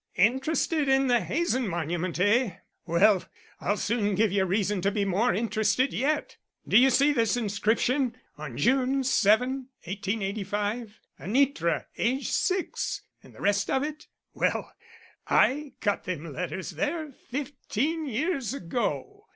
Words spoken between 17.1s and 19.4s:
fifteen years ago.